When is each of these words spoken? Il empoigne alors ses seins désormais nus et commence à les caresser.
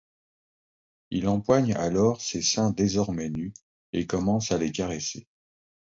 Il 1.11 1.27
empoigne 1.27 1.75
alors 1.75 2.19
ses 2.21 2.41
seins 2.41 2.71
désormais 2.71 3.29
nus 3.29 3.53
et 3.93 4.07
commence 4.07 4.51
à 4.51 4.57
les 4.57 4.71
caresser. 4.71 5.27